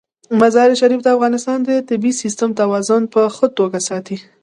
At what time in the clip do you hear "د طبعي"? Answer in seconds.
1.63-2.11